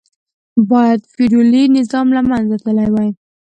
باید 0.71 1.01
فیوډالي 1.13 1.63
نظام 1.77 2.07
له 2.15 2.21
منځه 2.29 2.55
تللی 2.63 2.89
وای. 2.91 3.09